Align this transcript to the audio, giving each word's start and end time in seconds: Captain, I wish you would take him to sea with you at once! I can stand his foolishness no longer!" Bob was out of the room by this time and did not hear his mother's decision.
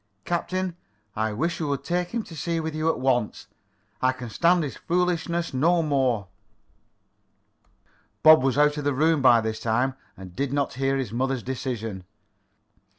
Captain, 0.25 0.75
I 1.15 1.31
wish 1.31 1.59
you 1.59 1.67
would 1.67 1.83
take 1.83 2.07
him 2.07 2.23
to 2.23 2.35
sea 2.35 2.59
with 2.59 2.73
you 2.73 2.89
at 2.89 2.99
once! 2.99 3.45
I 4.01 4.13
can 4.13 4.31
stand 4.31 4.63
his 4.63 4.75
foolishness 4.75 5.53
no 5.53 5.79
longer!" 5.79 6.25
Bob 8.23 8.41
was 8.41 8.57
out 8.57 8.77
of 8.77 8.83
the 8.83 8.95
room 8.95 9.21
by 9.21 9.41
this 9.41 9.59
time 9.59 9.93
and 10.17 10.35
did 10.35 10.53
not 10.53 10.73
hear 10.73 10.97
his 10.97 11.11
mother's 11.13 11.43
decision. 11.43 12.05